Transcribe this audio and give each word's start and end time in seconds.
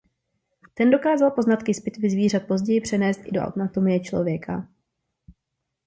Ten 0.73 0.91
dokázal 0.91 1.31
poznatky 1.31 1.73
z 1.73 1.79
pitvy 1.79 2.09
zvířat 2.09 2.47
později 2.47 2.81
přenést 2.81 3.19
i 3.25 3.31
do 3.31 3.41
anatomie 3.53 3.99
člověka. 3.99 4.67